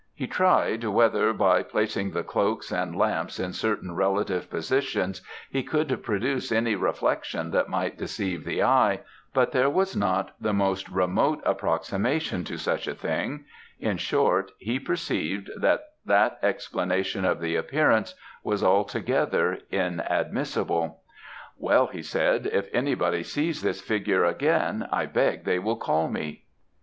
[0.15, 5.61] He tried, whether by placing the cloaks and the lamp in certain relative positions he
[5.61, 9.01] could produce any reflection that might deceive the eye;
[9.31, 13.45] but there was not the most remote approximation to such a thing;
[13.79, 21.01] in short, he perceived that that explanation of the appearance was altogether inadmissible.
[21.59, 26.45] "'Well,' he said, 'if anybody sees this figure again, I beg they will call me!'